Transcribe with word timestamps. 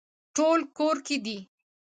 ټول 0.35 0.59
کور 0.77 0.97
کې 1.05 1.17
دي 1.25 1.37